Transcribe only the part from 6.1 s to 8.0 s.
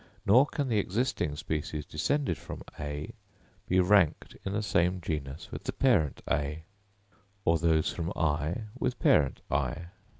A, or those